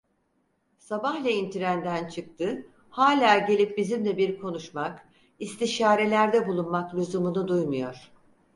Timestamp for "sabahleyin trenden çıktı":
0.77-2.67